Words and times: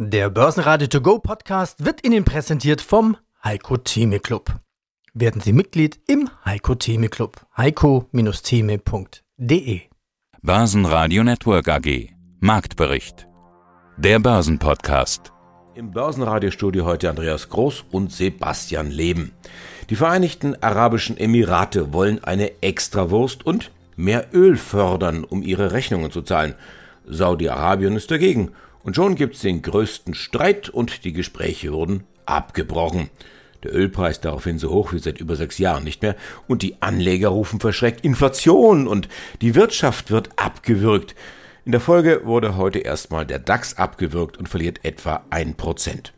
Der 0.00 0.30
Börsenradio 0.30 0.86
To 0.86 1.00
Go 1.00 1.18
Podcast 1.18 1.84
wird 1.84 2.06
Ihnen 2.06 2.24
präsentiert 2.24 2.80
vom 2.80 3.16
Heiko 3.42 3.78
Theme 3.78 4.20
Club. 4.20 4.54
Werden 5.12 5.40
Sie 5.40 5.52
Mitglied 5.52 5.98
im 6.06 6.30
Heiko 6.44 6.76
Theme 6.76 7.08
Club. 7.08 7.44
heiko-theme.de 7.56 9.80
Börsenradio 10.40 11.24
Network 11.24 11.68
AG 11.68 12.10
Marktbericht 12.38 13.26
Der 13.96 14.20
Börsenpodcast 14.20 15.32
Im 15.74 15.90
Börsenradiostudio 15.90 16.84
heute 16.84 17.10
Andreas 17.10 17.48
Groß 17.48 17.86
und 17.90 18.12
Sebastian 18.12 18.92
Leben. 18.92 19.32
Die 19.90 19.96
Vereinigten 19.96 20.54
Arabischen 20.62 21.16
Emirate 21.16 21.92
wollen 21.92 22.22
eine 22.22 22.62
Extrawurst 22.62 23.44
und 23.44 23.72
mehr 23.96 24.26
Öl 24.32 24.56
fördern, 24.56 25.24
um 25.24 25.42
ihre 25.42 25.72
Rechnungen 25.72 26.12
zu 26.12 26.22
zahlen. 26.22 26.54
Saudi-Arabien 27.04 27.96
ist 27.96 28.12
dagegen 28.12 28.52
und 28.88 28.94
schon 28.96 29.16
gibt's 29.16 29.40
den 29.40 29.60
größten 29.60 30.14
Streit 30.14 30.70
und 30.70 31.04
die 31.04 31.12
Gespräche 31.12 31.74
wurden 31.74 32.04
abgebrochen. 32.24 33.10
Der 33.62 33.74
Ölpreis 33.74 34.22
daraufhin 34.22 34.58
so 34.58 34.70
hoch 34.70 34.94
wie 34.94 34.98
seit 34.98 35.20
über 35.20 35.36
sechs 35.36 35.58
Jahren 35.58 35.84
nicht 35.84 36.00
mehr 36.00 36.16
und 36.46 36.62
die 36.62 36.80
Anleger 36.80 37.28
rufen 37.28 37.60
verschreckt 37.60 38.02
Inflation 38.02 38.88
und 38.88 39.10
die 39.42 39.54
Wirtschaft 39.54 40.10
wird 40.10 40.30
abgewürgt. 40.36 41.14
In 41.66 41.72
der 41.72 41.82
Folge 41.82 42.22
wurde 42.24 42.56
heute 42.56 42.78
erstmal 42.78 43.26
der 43.26 43.40
DAX 43.40 43.76
abgewürgt 43.76 44.38
und 44.38 44.48
verliert 44.48 44.82
etwa 44.86 45.22
ein 45.28 45.54
Prozent. 45.54 46.14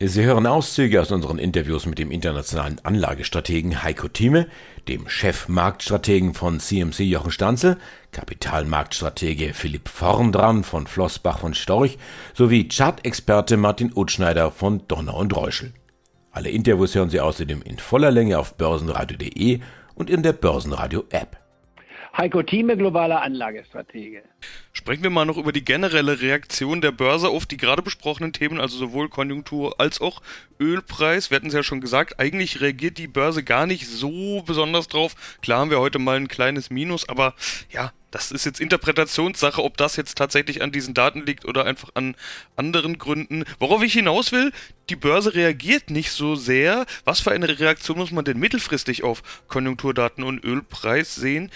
Sie 0.00 0.24
hören 0.24 0.46
Auszüge 0.46 1.00
aus 1.00 1.12
unseren 1.12 1.38
Interviews 1.38 1.86
mit 1.86 1.98
dem 1.98 2.10
internationalen 2.10 2.80
Anlagestrategen 2.82 3.82
Heiko 3.82 4.08
Thieme, 4.08 4.48
dem 4.88 5.08
Chefmarktstrategen 5.08 6.34
von 6.34 6.60
CMC 6.60 7.00
Jochen 7.00 7.30
Stanzel, 7.30 7.76
Kapitalmarktstratege 8.14 9.52
Philipp 9.52 9.88
Vorndran 9.88 10.64
von 10.64 10.86
Flossbach 10.86 11.40
von 11.40 11.52
Storch 11.52 11.98
sowie 12.32 12.68
Chartexperte 12.68 13.56
Martin 13.56 13.92
Utschneider 13.94 14.50
von 14.52 14.86
Donner 14.88 15.16
und 15.16 15.36
Reuschel. 15.36 15.74
Alle 16.30 16.48
Interviews 16.48 16.94
hören 16.94 17.10
Sie 17.10 17.20
außerdem 17.20 17.60
in 17.62 17.78
voller 17.78 18.10
Länge 18.10 18.38
auf 18.38 18.54
börsenradio.de 18.54 19.60
und 19.94 20.08
in 20.10 20.22
der 20.22 20.32
Börsenradio 20.32 21.04
App. 21.10 21.36
Heiko 22.16 22.44
Thieme, 22.44 22.76
globaler 22.76 23.22
Anlagestratege. 23.22 24.22
Sprechen 24.72 25.02
wir 25.02 25.10
mal 25.10 25.24
noch 25.24 25.36
über 25.36 25.50
die 25.50 25.64
generelle 25.64 26.20
Reaktion 26.20 26.80
der 26.80 26.92
Börse 26.92 27.28
auf 27.28 27.44
die 27.44 27.56
gerade 27.56 27.82
besprochenen 27.82 28.32
Themen, 28.32 28.60
also 28.60 28.76
sowohl 28.76 29.08
Konjunktur 29.08 29.80
als 29.80 30.00
auch 30.00 30.22
Ölpreis. 30.60 31.30
Wir 31.30 31.36
hatten 31.36 31.48
es 31.48 31.54
ja 31.54 31.64
schon 31.64 31.80
gesagt, 31.80 32.20
eigentlich 32.20 32.60
reagiert 32.60 32.98
die 32.98 33.08
Börse 33.08 33.42
gar 33.42 33.66
nicht 33.66 33.88
so 33.88 34.42
besonders 34.46 34.86
drauf. 34.86 35.16
Klar 35.42 35.58
haben 35.58 35.70
wir 35.70 35.80
heute 35.80 35.98
mal 35.98 36.16
ein 36.16 36.28
kleines 36.28 36.70
Minus, 36.70 37.08
aber 37.08 37.34
ja, 37.70 37.90
das 38.14 38.30
ist 38.30 38.44
jetzt 38.44 38.60
Interpretationssache, 38.60 39.60
ob 39.62 39.76
das 39.76 39.96
jetzt 39.96 40.16
tatsächlich 40.16 40.62
an 40.62 40.70
diesen 40.70 40.94
Daten 40.94 41.26
liegt 41.26 41.44
oder 41.44 41.64
einfach 41.64 41.90
an 41.94 42.14
anderen 42.54 42.96
Gründen. 42.96 43.44
Worauf 43.58 43.82
ich 43.82 43.92
hinaus 43.92 44.30
will, 44.30 44.52
die 44.88 44.94
Börse 44.94 45.34
reagiert 45.34 45.90
nicht 45.90 46.12
so 46.12 46.36
sehr. 46.36 46.86
Was 47.04 47.18
für 47.18 47.32
eine 47.32 47.58
Reaktion 47.58 47.98
muss 47.98 48.12
man 48.12 48.24
denn 48.24 48.38
mittelfristig 48.38 49.02
auf 49.02 49.22
Konjunkturdaten 49.48 50.22
und 50.22 50.44
Ölpreis 50.44 51.16
sehen? 51.16 51.50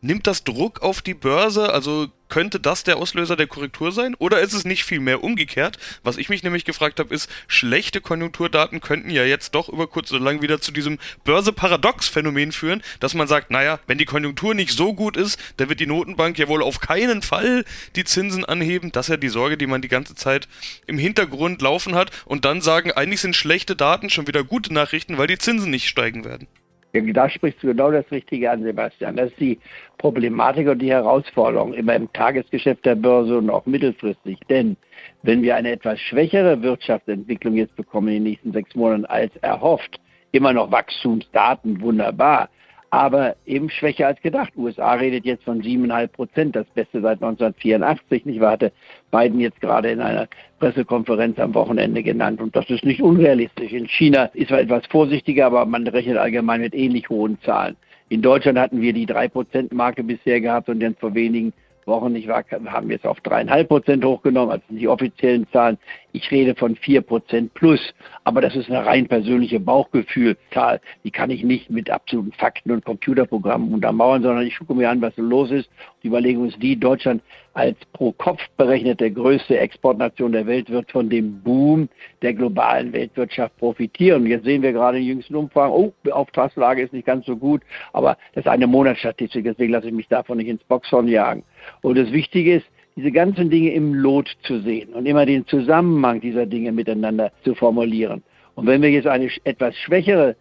Nimmt 0.00 0.28
das 0.28 0.44
Druck 0.44 0.80
auf 0.82 1.02
die 1.02 1.14
Börse? 1.14 1.72
Also 1.72 2.06
könnte 2.28 2.60
das 2.60 2.84
der 2.84 2.98
Auslöser 2.98 3.34
der 3.34 3.48
Korrektur 3.48 3.90
sein? 3.90 4.14
Oder 4.20 4.40
ist 4.40 4.52
es 4.52 4.64
nicht 4.64 4.84
viel 4.84 5.00
mehr 5.00 5.24
umgekehrt? 5.24 5.76
Was 6.04 6.18
ich 6.18 6.28
mich 6.28 6.44
nämlich 6.44 6.64
gefragt 6.64 7.00
habe, 7.00 7.12
ist, 7.12 7.28
schlechte 7.48 8.00
Konjunkturdaten 8.00 8.80
könnten 8.80 9.10
ja 9.10 9.24
jetzt 9.24 9.56
doch 9.56 9.68
über 9.68 9.88
kurz 9.88 10.12
oder 10.12 10.22
lang 10.22 10.40
wieder 10.40 10.60
zu 10.60 10.70
diesem 10.70 10.98
Börse-Paradox-Phänomen 11.24 12.52
führen, 12.52 12.82
dass 13.00 13.14
man 13.14 13.26
sagt, 13.26 13.50
naja, 13.50 13.80
wenn 13.88 13.98
die 13.98 14.04
Konjunktur 14.04 14.54
nicht 14.54 14.70
so 14.70 14.94
gut 14.94 15.16
ist, 15.16 15.40
dann 15.56 15.68
wird 15.68 15.80
die 15.80 15.86
Notenbank 15.86 16.38
ja 16.38 16.46
wohl 16.46 16.62
auf 16.62 16.78
keinen 16.78 17.22
Fall 17.22 17.64
die 17.96 18.04
Zinsen 18.04 18.44
anheben. 18.44 18.92
Das 18.92 19.06
ist 19.06 19.10
ja 19.10 19.16
die 19.16 19.28
Sorge, 19.28 19.56
die 19.56 19.66
man 19.66 19.82
die 19.82 19.88
ganze 19.88 20.14
Zeit 20.14 20.46
im 20.86 20.98
Hintergrund 20.98 21.60
laufen 21.60 21.96
hat. 21.96 22.12
Und 22.24 22.44
dann 22.44 22.60
sagen, 22.60 22.92
eigentlich 22.92 23.20
sind 23.20 23.34
schlechte 23.34 23.74
Daten 23.74 24.10
schon 24.10 24.28
wieder 24.28 24.44
gute 24.44 24.72
Nachrichten, 24.72 25.18
weil 25.18 25.26
die 25.26 25.38
Zinsen 25.38 25.70
nicht 25.70 25.88
steigen 25.88 26.24
werden. 26.24 26.46
Da 26.92 27.28
sprichst 27.28 27.62
du 27.62 27.68
genau 27.68 27.90
das 27.90 28.10
Richtige 28.10 28.50
an, 28.50 28.62
Sebastian. 28.62 29.16
Das 29.16 29.30
ist 29.30 29.40
die 29.40 29.58
Problematik 29.98 30.68
und 30.68 30.78
die 30.80 30.90
Herausforderung 30.90 31.74
immer 31.74 31.94
im 31.94 32.10
Tagesgeschäft 32.12 32.84
der 32.86 32.94
Börse 32.94 33.38
und 33.38 33.50
auch 33.50 33.66
mittelfristig. 33.66 34.38
Denn 34.48 34.76
wenn 35.22 35.42
wir 35.42 35.56
eine 35.56 35.72
etwas 35.72 36.00
schwächere 36.00 36.62
Wirtschaftsentwicklung 36.62 37.54
jetzt 37.54 37.76
bekommen 37.76 38.08
in 38.08 38.14
den 38.14 38.22
nächsten 38.24 38.52
sechs 38.52 38.74
Monaten 38.74 39.04
als 39.04 39.36
erhofft, 39.36 40.00
immer 40.32 40.52
noch 40.52 40.70
Wachstumsdaten, 40.70 41.80
wunderbar, 41.80 42.48
aber 42.90 43.36
eben 43.46 43.70
schwächer 43.70 44.06
als 44.06 44.20
gedacht. 44.22 44.52
USA 44.56 44.94
redet 44.94 45.24
jetzt 45.24 45.44
von 45.44 45.62
siebeneinhalb 45.62 46.12
Prozent, 46.12 46.56
das 46.56 46.66
Beste 46.74 47.00
seit 47.00 47.22
1984. 47.22 48.24
Nicht 48.24 48.40
wahr? 48.40 48.52
Hatte 48.52 48.72
Biden 49.10 49.40
jetzt 49.40 49.60
gerade 49.60 49.90
in 49.90 50.00
einer 50.00 50.28
Pressekonferenz 50.58 51.38
am 51.38 51.54
Wochenende 51.54 52.02
genannt. 52.02 52.40
Und 52.40 52.56
das 52.56 52.68
ist 52.70 52.84
nicht 52.84 53.02
unrealistisch. 53.02 53.72
In 53.72 53.86
China 53.88 54.24
ist 54.34 54.50
man 54.50 54.60
etwas 54.60 54.86
vorsichtiger, 54.86 55.46
aber 55.46 55.66
man 55.66 55.86
rechnet 55.86 56.16
allgemein 56.16 56.60
mit 56.60 56.74
ähnlich 56.74 57.08
hohen 57.08 57.38
Zahlen. 57.42 57.76
In 58.08 58.22
Deutschland 58.22 58.58
hatten 58.58 58.80
wir 58.80 58.92
die 58.92 59.06
drei 59.06 59.28
Prozent 59.28 59.72
Marke 59.72 60.02
bisher 60.02 60.40
gehabt 60.40 60.68
und 60.68 60.80
dann 60.80 60.94
vor 60.94 61.14
wenigen 61.14 61.52
Wochen, 61.88 62.14
ich 62.14 62.28
war, 62.28 62.44
haben 62.66 62.88
wir 62.88 62.96
es 62.96 63.04
auf 63.04 63.20
dreieinhalb 63.20 63.68
Prozent 63.68 64.04
hochgenommen, 64.04 64.52
also 64.52 64.64
die 64.68 64.86
offiziellen 64.86 65.46
Zahlen. 65.50 65.78
Ich 66.12 66.30
rede 66.30 66.54
von 66.54 66.74
vier 66.74 67.02
Prozent 67.02 67.52
plus, 67.52 67.80
aber 68.24 68.40
das 68.40 68.56
ist 68.56 68.70
eine 68.70 68.84
rein 68.86 69.06
persönliche 69.08 69.60
Bauchgefühlzahl. 69.60 70.80
Die 71.04 71.10
kann 71.10 71.30
ich 71.30 71.44
nicht 71.44 71.68
mit 71.68 71.90
absoluten 71.90 72.32
Fakten 72.32 72.70
und 72.70 72.84
Computerprogrammen 72.84 73.74
untermauern, 73.74 74.22
sondern 74.22 74.46
ich 74.46 74.58
gucke 74.58 74.74
mir 74.74 74.88
an, 74.88 75.02
was 75.02 75.14
so 75.16 75.22
los 75.22 75.50
ist. 75.50 75.68
Die 76.02 76.08
Überlegung 76.08 76.48
ist 76.48 76.62
die, 76.62 76.78
Deutschland 76.78 77.22
als 77.52 77.76
pro 77.92 78.12
Kopf 78.12 78.40
berechnete 78.56 79.10
größte 79.10 79.58
Exportnation 79.58 80.32
der 80.32 80.46
Welt 80.46 80.70
wird 80.70 80.90
von 80.92 81.10
dem 81.10 81.42
Boom 81.42 81.88
der 82.22 82.32
globalen 82.32 82.92
Weltwirtschaft 82.92 83.56
profitieren. 83.58 84.26
Jetzt 84.26 84.44
sehen 84.44 84.62
wir 84.62 84.72
gerade 84.72 84.98
in 84.98 85.04
jüngsten 85.04 85.34
Umfragen, 85.34 85.72
oh, 85.72 85.92
die 86.06 86.12
Auftragslage 86.12 86.82
ist 86.82 86.92
nicht 86.92 87.06
ganz 87.06 87.26
so 87.26 87.36
gut, 87.36 87.62
aber 87.92 88.16
das 88.34 88.44
ist 88.44 88.50
eine 88.50 88.66
Monatsstatistik, 88.66 89.44
deswegen 89.44 89.72
lasse 89.72 89.88
ich 89.88 89.92
mich 89.92 90.08
davon 90.08 90.38
nicht 90.38 90.48
ins 90.48 90.62
Boxhorn 90.64 91.08
jagen. 91.08 91.42
Und 91.82 91.98
das 91.98 92.12
Wichtige 92.12 92.54
ist, 92.54 92.66
diese 92.98 93.12
ganzen 93.12 93.48
Dinge 93.48 93.72
im 93.74 93.94
Lot 93.94 94.28
zu 94.42 94.58
sehen 94.58 94.88
und 94.92 95.06
immer 95.06 95.24
den 95.24 95.46
Zusammenhang 95.46 96.20
dieser 96.20 96.46
Dinge 96.46 96.72
miteinander 96.72 97.30
zu 97.44 97.54
formulieren. 97.54 98.24
Und 98.56 98.66
wenn 98.66 98.82
wir 98.82 98.90
jetzt 98.90 99.06
eine 99.06 99.28
etwas 99.44 99.76
schwächere 99.76 100.34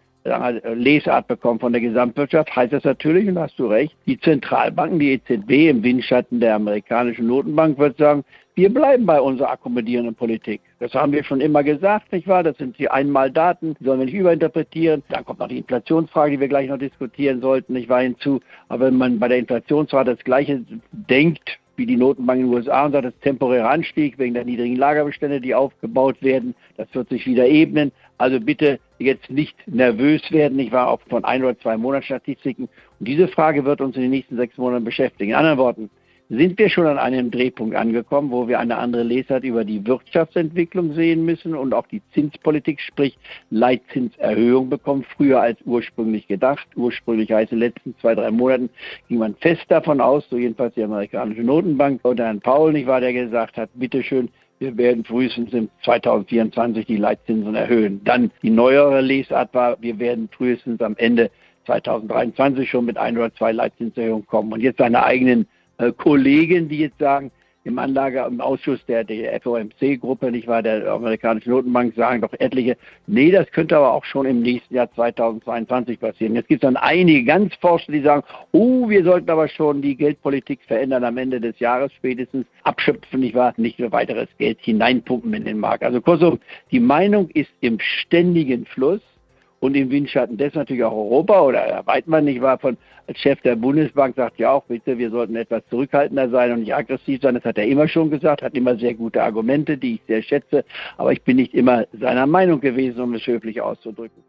Lesart 0.73 1.28
bekommen 1.28 1.59
von 1.59 1.72
der 1.72 1.81
Gesamtwirtschaft, 1.81 2.53
heißt 2.56 2.73
das 2.73 2.84
natürlich, 2.84 3.28
und 3.29 3.38
hast 3.38 3.59
du 3.59 3.67
recht, 3.67 3.96
die 4.07 4.19
Zentralbanken, 4.19 5.00
die 5.00 5.12
EZB 5.13 5.69
im 5.69 5.84
Windschatten 5.84 6.40
der 6.40 6.56
amerikanischen 6.56 7.28
Notenbank 7.28 7.78
wird 7.78 7.97
sagen, 7.97 8.25
wir 8.56 8.73
bleiben 8.73 9.06
bei 9.06 9.22
unserer 9.22 9.51
akkommodierenden 9.51 10.16
Politik. 10.16 10.62
Das 10.79 10.96
haben 10.96 11.12
wir 11.12 11.23
schon 11.23 11.41
immer 11.41 11.63
gesagt, 11.63 12.12
nicht 12.12 12.28
wahr? 12.28 12.41
Das 12.41 12.57
sind 12.57 12.79
die 12.79 12.90
Einmaldaten, 12.90 13.75
die 13.79 13.85
sollen 13.85 14.00
wir 14.00 14.06
nicht 14.06 14.16
überinterpretieren. 14.16 15.03
Dann 15.09 15.23
kommt 15.23 15.40
noch 15.40 15.47
die 15.47 15.59
Inflationsfrage, 15.59 16.31
die 16.31 16.40
wir 16.40 16.47
gleich 16.47 16.67
noch 16.69 16.79
diskutieren 16.79 17.40
sollten, 17.40 17.73
nicht 17.73 17.88
wahr, 17.88 18.01
hinzu. 18.01 18.40
Aber 18.67 18.88
wenn 18.88 18.97
man 18.97 19.19
bei 19.19 19.28
der 19.28 19.38
Inflationsrate 19.38 20.16
das 20.16 20.23
Gleiche 20.23 20.66
denkt, 20.91 21.59
wie 21.77 21.85
die 21.85 21.95
Notenbank 21.95 22.39
in 22.39 22.47
den 22.47 22.53
USA 22.53 22.85
und 22.85 22.91
sagt, 22.91 23.05
das 23.05 23.19
temporäre 23.21 23.69
Anstieg 23.69 24.17
wegen 24.17 24.33
der 24.33 24.45
niedrigen 24.45 24.75
Lagerbestände, 24.75 25.39
die 25.39 25.55
aufgebaut 25.55 26.21
werden, 26.21 26.55
das 26.75 26.88
wird 26.93 27.09
sich 27.09 27.25
wieder 27.25 27.47
ebnen. 27.47 27.91
Also 28.17 28.39
bitte 28.39 28.79
jetzt 28.99 29.29
nicht 29.29 29.55
nervös 29.67 30.21
werden. 30.31 30.57
Ich 30.59 30.71
war 30.71 30.87
auch 30.87 30.99
von 31.07 31.23
ein 31.23 31.43
oder 31.43 31.57
zwei 31.59 31.77
Monatsstatistiken. 31.77 32.67
Und 32.99 33.07
diese 33.07 33.27
Frage 33.27 33.63
wird 33.63 33.79
uns 33.79 33.95
in 33.95 34.01
den 34.01 34.11
nächsten 34.11 34.37
sechs 34.37 34.57
Monaten 34.57 34.83
beschäftigen. 34.83 35.31
In 35.31 35.37
anderen 35.37 35.59
Worten, 35.59 35.89
sind 36.29 36.59
wir 36.59 36.69
schon 36.69 36.85
an 36.88 36.97
einem 36.97 37.31
Drehpunkt 37.31 37.75
angekommen, 37.75 38.31
wo 38.31 38.47
wir 38.47 38.59
eine 38.59 38.77
andere 38.77 39.03
Lesart 39.03 39.43
über 39.43 39.63
die 39.63 39.85
Wirtschaftsentwicklung 39.85 40.93
sehen 40.93 41.23
müssen 41.23 41.55
und 41.55 41.73
auch 41.73 41.88
die 41.88 42.01
Zinspolitik, 42.13 42.81
sprich 42.81 43.17
Leitzinserhöhung 43.49 44.69
bekommen, 44.69 45.05
früher 45.16 45.41
als 45.41 45.59
ursprünglich 45.66 46.27
gedacht. 46.27 46.67
Ursprünglich 46.75 47.31
heißt 47.31 47.53
in 47.53 47.59
den 47.59 47.69
letzten 47.69 47.95
zwei, 47.99 48.13
drei 48.13 48.31
Monaten 48.31 48.69
ging 49.07 49.19
man 49.19 49.35
fest 49.35 49.63
davon 49.69 50.01
aus, 50.01 50.27
so 50.29 50.37
jedenfalls 50.37 50.73
die 50.75 50.83
amerikanische 50.83 51.43
Notenbank 51.43 52.03
oder 52.03 52.25
Herrn 52.25 52.41
Paul, 52.41 52.73
nicht 52.73 52.87
wahr, 52.87 52.99
der 52.99 53.13
gesagt 53.13 53.57
hat, 53.57 53.69
bitteschön, 53.75 54.29
wir 54.59 54.75
werden 54.75 55.05
frühestens 55.05 55.53
im 55.53 55.69
2024 55.83 56.85
die 56.85 56.97
Leitzinsen 56.97 57.55
erhöhen. 57.55 58.02
Dann 58.03 58.31
die 58.41 58.49
neuere 58.49 59.02
Lesart 59.02 59.53
war, 59.53 59.78
wir 59.81 59.99
werden 59.99 60.29
frühestens 60.31 60.81
am 60.81 60.96
Ende 60.97 61.29
2023 61.67 62.69
schon 62.69 62.85
mit 62.85 62.97
ein 62.97 63.17
oder 63.17 63.34
zwei 63.35 63.52
Leitzinserhöhungen 63.52 64.25
kommen. 64.25 64.52
Und 64.52 64.61
jetzt 64.61 64.79
seine 64.79 65.03
eigenen 65.03 65.47
Kollegen, 65.97 66.70
die 66.70 66.79
jetzt 66.79 67.00
sagen, 67.00 67.32
im 67.68 67.79
Anlage, 67.79 68.26
im 68.26 68.40
Ausschuss 68.40 68.79
der, 68.85 69.03
der 69.03 69.40
FOMC-Gruppe, 69.41 70.32
nicht 70.32 70.47
wahr, 70.47 70.64
der 70.64 70.88
amerikanischen 70.90 71.52
Notenbank, 71.52 71.94
sagen 71.96 72.22
doch 72.22 72.34
etliche, 72.40 72.78
nee, 73.08 73.29
das 73.29 73.52
könnte 73.52 73.76
aber 73.76 73.94
auch 73.94 74.06
schon 74.06 74.26
im 74.26 74.41
nächsten 74.41 74.74
Jahr 74.74 74.90
2022 74.94 76.00
passieren. 76.00 76.35
Jetzt 76.35 76.47
gibt 76.47 76.64
es 76.64 76.68
dann 76.68 76.78
einige 76.78 77.26
ganz 77.26 77.53
Forscher, 77.56 77.91
die 77.91 78.02
sagen, 78.02 78.24
oh, 78.53 78.90
wir 78.90 79.03
sollten 79.03 79.29
aber 79.29 79.50
schon 79.50 79.82
die 79.82 79.97
Geldpolitik 79.97 80.62
verändern 80.66 81.03
am 81.03 81.18
Ende 81.18 81.41
des 81.41 81.59
Jahres 81.59 81.91
spätestens, 81.94 82.47
abschöpfen, 82.64 83.20
nicht 83.20 83.35
wahr, 83.35 83.53
nicht 83.58 83.79
nur 83.79 83.91
weiteres 83.91 84.29
Geld 84.38 84.59
hineinpumpen 84.62 85.34
in 85.34 85.44
den 85.44 85.59
Markt. 85.59 85.84
Also 85.84 86.00
kurzum, 86.00 86.40
die 86.72 86.79
Meinung 86.79 87.29
ist 87.32 87.52
im 87.59 87.79
ständigen 87.79 88.66
Fluss 88.66 89.02
und 89.59 89.75
im 89.75 89.89
Windschatten 89.89 90.37
des 90.37 90.53
natürlich 90.53 90.83
auch 90.83 90.93
Europa 90.93 91.41
oder 91.41 91.81
Weidmann 91.85 92.25
nicht 92.25 92.41
war 92.41 92.59
von 92.59 92.77
als 93.07 93.19
Chef 93.19 93.39
der 93.41 93.55
Bundesbank 93.55 94.17
sagt 94.17 94.37
ja 94.37 94.51
auch 94.51 94.65
bitte, 94.65 94.97
wir 94.97 95.09
sollten 95.09 95.37
etwas 95.37 95.63
zurückhaltender 95.69 96.29
sein 96.29 96.51
und 96.51 96.59
nicht 96.59 96.75
aggressiv 96.75 97.21
sein. 97.21 97.35
Das 97.35 97.45
hat 97.45 97.57
er 97.57 97.65
immer 97.65 97.87
schon 97.87 98.11
gesagt, 98.11 98.41
hat 98.41 98.53
immer 98.53 98.75
sehr 98.75 98.93
gute 98.93 99.23
Argumente, 99.23 99.77
die 99.77 99.95
ich 99.95 100.01
sehr 100.07 100.21
schätze, 100.21 100.65
aber 100.97 101.13
ich 101.13 101.21
bin 101.21 101.37
nicht 101.37 101.53
immer 101.53 101.85
seiner 101.97 102.27
Meinung 102.27 102.59
gewesen, 102.59 102.99
um 102.99 103.13
es 103.13 103.25
höflich 103.25 103.61
auszudrücken. 103.61 104.23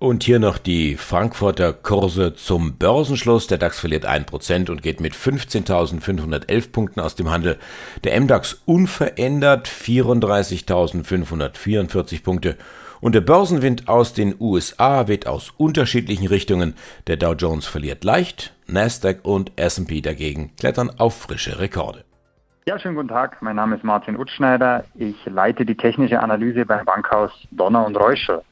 Und 0.00 0.22
hier 0.22 0.38
noch 0.38 0.58
die 0.58 0.94
Frankfurter 0.94 1.72
Kurse 1.72 2.32
zum 2.32 2.76
Börsenschluss. 2.76 3.48
Der 3.48 3.58
DAX 3.58 3.80
verliert 3.80 4.08
1% 4.08 4.70
und 4.70 4.80
geht 4.80 5.00
mit 5.00 5.12
15.511 5.12 6.70
Punkten 6.70 7.00
aus 7.00 7.16
dem 7.16 7.30
Handel. 7.30 7.58
Der 8.04 8.20
MDAX 8.20 8.62
unverändert 8.64 9.66
34.544 9.66 12.22
Punkte. 12.22 12.56
Und 13.00 13.14
der 13.14 13.20
Börsenwind 13.20 13.88
aus 13.88 14.12
den 14.12 14.34
USA 14.40 15.08
weht 15.08 15.26
aus 15.26 15.50
unterschiedlichen 15.56 16.26
Richtungen. 16.26 16.74
Der 17.06 17.16
Dow 17.16 17.34
Jones 17.34 17.66
verliert 17.66 18.04
leicht, 18.04 18.54
Nasdaq 18.66 19.20
und 19.22 19.52
S&P 19.56 20.00
dagegen 20.00 20.50
klettern 20.56 20.90
auf 20.98 21.16
frische 21.16 21.58
Rekorde. 21.58 22.04
Ja, 22.66 22.78
schönen 22.78 22.96
guten 22.96 23.08
Tag. 23.08 23.40
Mein 23.40 23.56
Name 23.56 23.76
ist 23.76 23.84
Martin 23.84 24.18
Utschneider. 24.18 24.84
Ich 24.94 25.16
leite 25.24 25.64
die 25.64 25.76
technische 25.76 26.20
Analyse 26.20 26.66
beim 26.66 26.84
Bankhaus 26.84 27.30
Donner 27.50 27.86
und 27.86 27.96
Reuschel. 27.96 28.42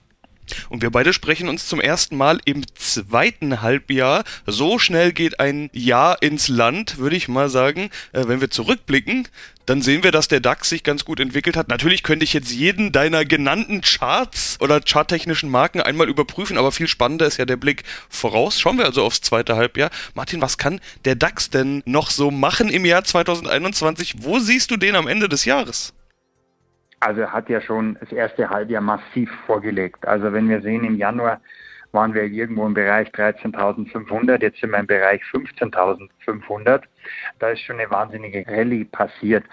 Und 0.69 0.83
wir 0.83 0.91
beide 0.91 1.13
sprechen 1.13 1.49
uns 1.49 1.69
zum 1.69 1.81
ersten 1.81 2.17
Mal 2.17 2.41
im 2.45 2.65
zweiten 2.75 3.63
Halbjahr. 3.63 4.25
So 4.47 4.79
schnell 4.79 5.13
geht 5.13 5.41
ein 5.41 5.71
Jahr 5.73 6.23
ins 6.23 6.49
Land, 6.49 6.99
würde 6.99 7.17
ich 7.17 7.29
mal 7.29 7.49
sagen. 7.49 7.91
Äh, 8.13 8.29
wenn 8.29 8.41
wir 8.41 8.51
zurückblicken, 8.51 9.29
dann 9.67 9.83
sehen 9.83 10.05
wir, 10.05 10.13
dass 10.13 10.29
der 10.29 10.41
DAX 10.41 10.69
sich 10.69 10.85
ganz 10.85 11.05
gut 11.05 11.19
entwickelt 11.21 11.57
hat. 11.57 11.69
Natürlich 11.69 12.05
könnte 12.05 12.25
ich 12.25 12.33
jetzt 12.33 12.53
jeden 12.53 12.93
deiner 12.93 13.25
genannten 13.25 13.81
Charts 13.81 14.57
oder 14.61 14.81
charttechnischen 14.81 15.51
Marken 15.51 15.81
einmal 15.81 16.09
überprüfen, 16.09 16.57
aber 16.57 16.71
viel 16.71 16.87
spannender 16.87 17.27
ist 17.27 17.37
ja 17.37 17.45
der 17.45 17.57
Blick 17.57 17.83
voraus. 18.09 18.61
Schauen 18.61 18.79
wir 18.79 18.85
also 18.85 19.03
aufs 19.03 19.21
zweite 19.21 19.57
Halbjahr. 19.57 19.91
Martin, 20.15 20.41
was 20.41 20.57
kann 20.57 20.81
der 21.05 21.17
DAX 21.17 21.51
denn 21.51 21.83
noch 21.85 22.11
so 22.11 22.31
machen 22.31 22.69
im 22.71 22.85
Jahr 22.85 23.03
2021? 23.05 24.17
Wo 24.19 24.39
siehst 24.39 24.71
du 24.71 24.77
den 24.77 24.95
am 24.95 25.09
Ende 25.09 25.29
des 25.29 25.45
Jahres? 25.45 25.93
Also 27.01 27.23
er 27.23 27.33
hat 27.33 27.49
ja 27.49 27.61
schon 27.61 27.97
das 28.01 28.11
erste 28.11 28.49
Halbjahr 28.49 28.83
massiv 28.83 29.31
vorgelegt. 29.47 30.07
Also 30.07 30.33
wenn 30.33 30.49
wir 30.49 30.61
sehen, 30.63 30.85
im 30.85 30.97
Januar 30.97 31.41
waren 31.93 32.15
wir 32.15 32.25
irgendwo 32.25 32.67
im 32.67 32.75
Bereich 32.75 33.09
13.500, 33.11 34.43
jetzt 34.43 34.61
sind 34.61 34.71
wir 34.71 34.79
im 34.79 34.87
Bereich 34.87 35.23
15.500. 35.33 36.83
Da 37.39 37.49
ist 37.51 37.61
schon 37.61 37.79
eine 37.79 37.91
wahnsinnige 37.91 38.45
Rallye 38.47 38.85
passiert. 38.85 39.45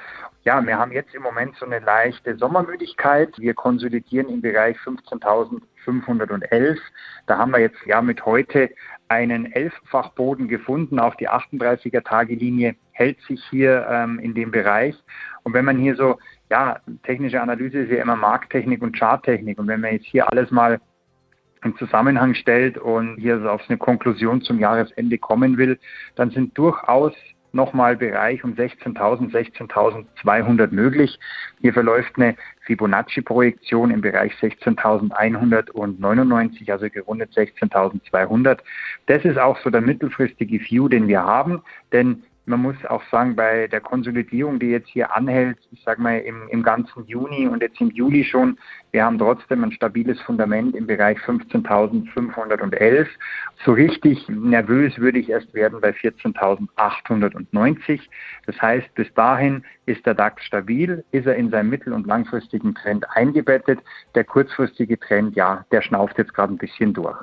Ja, 0.45 0.61
wir 0.65 0.77
haben 0.77 0.91
jetzt 0.91 1.15
im 1.15 1.21
Moment 1.23 1.55
so 1.55 1.65
eine 1.65 1.79
leichte 1.79 2.35
Sommermüdigkeit. 2.35 3.29
Wir 3.39 3.53
konsolidieren 3.53 4.27
im 4.27 4.41
Bereich 4.41 4.75
15.511. 4.79 6.77
Da 7.27 7.37
haben 7.37 7.51
wir 7.51 7.59
jetzt 7.59 7.79
ja 7.85 8.01
mit 8.01 8.25
heute 8.25 8.69
einen 9.07 9.49
Elffachboden 9.53 10.49
gefunden. 10.49 10.99
Auch 10.99 11.15
die 11.15 11.29
38er-Tage-Linie 11.29 12.75
hält 12.91 13.21
sich 13.21 13.41
hier 13.49 13.87
ähm, 13.89 14.19
in 14.19 14.33
dem 14.33 14.51
Bereich. 14.51 15.01
Und 15.43 15.53
wenn 15.53 15.63
man 15.63 15.77
hier 15.77 15.95
so 15.95 16.17
ja, 16.49 16.79
technische 17.03 17.41
Analyse 17.41 17.79
ist 17.79 17.91
ja 17.91 18.01
immer 18.01 18.15
Markttechnik 18.15 18.81
und 18.81 18.97
Charttechnik. 18.97 19.59
Und 19.59 19.67
wenn 19.67 19.81
man 19.81 19.93
jetzt 19.93 20.05
hier 20.05 20.31
alles 20.31 20.51
mal 20.51 20.79
im 21.63 21.75
Zusammenhang 21.77 22.35
stellt 22.35 22.77
und 22.77 23.17
hier 23.17 23.51
auf 23.51 23.61
eine 23.67 23.77
Konklusion 23.77 24.41
zum 24.41 24.59
Jahresende 24.59 25.17
kommen 25.17 25.57
will, 25.57 25.77
dann 26.15 26.31
sind 26.31 26.57
durchaus 26.57 27.13
nochmal 27.53 27.95
Bereich 27.95 28.43
um 28.43 28.53
16.000, 28.53 29.31
16.200 29.31 30.73
möglich. 30.73 31.17
Hier 31.61 31.71
verläuft 31.71 32.17
eine 32.17 32.35
Fibonacci-Projektion 32.61 33.91
im 33.91 34.01
Bereich 34.01 34.33
16.199, 34.41 36.71
also 36.71 36.89
gerundet 36.89 37.29
16.200. 37.31 38.57
Das 39.05 39.23
ist 39.23 39.37
auch 39.37 39.59
so 39.59 39.69
der 39.69 39.81
mittelfristige 39.81 40.59
View, 40.61 40.89
den 40.89 41.07
wir 41.07 41.23
haben, 41.23 41.61
denn 41.91 42.23
man 42.45 42.61
muss 42.61 42.75
auch 42.89 43.03
sagen, 43.09 43.35
bei 43.35 43.67
der 43.67 43.79
Konsolidierung, 43.79 44.59
die 44.59 44.71
jetzt 44.71 44.89
hier 44.89 45.15
anhält, 45.15 45.57
ich 45.71 45.81
sage 45.83 46.01
mal 46.01 46.17
im, 46.17 46.49
im 46.49 46.61
ganzen 46.61 47.05
Juni 47.05 47.47
und 47.47 47.61
jetzt 47.61 47.79
im 47.79 47.89
Juli 47.91 48.25
schon, 48.25 48.57
wir 48.91 49.05
haben 49.05 49.17
trotzdem 49.17 49.63
ein 49.63 49.71
stabiles 49.71 50.19
Fundament 50.21 50.75
im 50.75 50.85
Bereich 50.85 51.17
15.511. 51.19 53.07
So 53.65 53.71
richtig 53.71 54.27
nervös 54.27 54.97
würde 54.97 55.19
ich 55.19 55.29
erst 55.29 55.53
werden 55.53 55.79
bei 55.79 55.91
14.890. 55.91 58.01
Das 58.45 58.61
heißt, 58.61 58.93
bis 58.95 59.13
dahin 59.13 59.63
ist 59.85 60.05
der 60.05 60.13
DAX 60.13 60.43
stabil, 60.43 61.05
ist 61.11 61.25
er 61.25 61.35
in 61.35 61.49
seinem 61.49 61.69
mittel- 61.69 61.93
und 61.93 62.05
langfristigen 62.05 62.75
Trend 62.75 63.09
eingebettet. 63.11 63.79
Der 64.15 64.25
kurzfristige 64.25 64.99
Trend, 64.99 65.35
ja, 65.35 65.65
der 65.71 65.81
schnauft 65.81 66.17
jetzt 66.17 66.33
gerade 66.33 66.53
ein 66.53 66.57
bisschen 66.57 66.93
durch. 66.93 67.17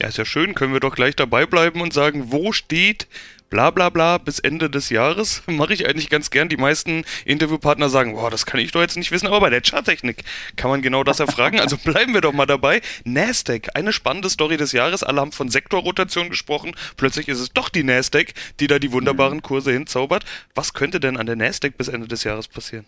Ja, 0.00 0.08
ist 0.08 0.18
ja 0.18 0.26
schön, 0.26 0.54
können 0.54 0.74
wir 0.74 0.80
doch 0.80 0.94
gleich 0.94 1.16
dabei 1.16 1.46
bleiben 1.46 1.80
und 1.80 1.94
sagen, 1.94 2.30
wo 2.30 2.52
steht 2.52 3.08
bla 3.48 3.70
bla 3.70 3.90
bla 3.90 4.18
bis 4.18 4.38
Ende 4.38 4.68
des 4.68 4.90
Jahres. 4.90 5.42
Mache 5.46 5.72
ich 5.72 5.86
eigentlich 5.86 6.10
ganz 6.10 6.30
gern. 6.30 6.48
Die 6.48 6.56
meisten 6.56 7.04
Interviewpartner 7.24 7.88
sagen, 7.88 8.14
boah, 8.14 8.30
das 8.30 8.46
kann 8.46 8.60
ich 8.60 8.72
doch 8.72 8.80
jetzt 8.80 8.96
nicht 8.96 9.10
wissen, 9.10 9.26
aber 9.26 9.40
bei 9.40 9.50
der 9.50 9.62
Charttechnik 9.62 10.24
kann 10.56 10.70
man 10.70 10.82
genau 10.82 11.04
das 11.04 11.20
erfragen. 11.20 11.60
Also 11.60 11.76
bleiben 11.84 12.14
wir 12.14 12.20
doch 12.20 12.32
mal 12.32 12.46
dabei. 12.46 12.82
Nasdaq, 13.04 13.68
eine 13.74 13.92
spannende 13.92 14.30
Story 14.30 14.56
des 14.56 14.72
Jahres. 14.72 15.02
Alle 15.02 15.20
haben 15.20 15.32
von 15.32 15.48
Sektorrotation 15.48 16.30
gesprochen. 16.30 16.74
Plötzlich 16.96 17.28
ist 17.28 17.40
es 17.40 17.52
doch 17.52 17.68
die 17.68 17.84
Nasdaq, 17.84 18.34
die 18.60 18.66
da 18.66 18.78
die 18.78 18.92
wunderbaren 18.92 19.42
Kurse 19.42 19.72
hinzaubert. 19.72 20.24
Was 20.54 20.74
könnte 20.74 21.00
denn 21.00 21.16
an 21.16 21.26
der 21.26 21.36
Nasdaq 21.36 21.76
bis 21.76 21.88
Ende 21.88 22.08
des 22.08 22.24
Jahres 22.24 22.48
passieren? 22.48 22.86